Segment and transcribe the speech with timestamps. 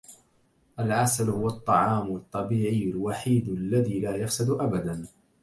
[0.79, 5.05] العسل هو الطعام الطبيعي الوحيد الذي لايفسد أبداً.